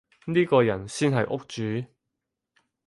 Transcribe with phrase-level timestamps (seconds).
[0.25, 1.87] 呢個人先係屋主